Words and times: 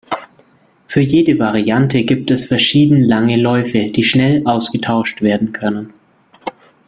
Für 0.87 1.01
jede 1.01 1.37
Variante 1.37 2.03
gibt 2.05 2.31
es 2.31 2.45
verschieden 2.47 3.03
lange 3.03 3.35
Läufe, 3.37 3.91
die 3.91 4.03
schnell 4.03 4.41
ausgetauscht 4.47 5.21
werden 5.21 5.51
können. 5.51 5.93